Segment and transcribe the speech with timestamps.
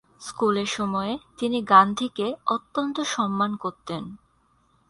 [0.21, 4.03] স্কুলের সময়ে তিনি গান্ধীকে অত্যন্ত সম্মান করতেন।